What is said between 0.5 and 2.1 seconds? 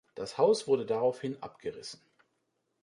wurde daraufhin abgerissen.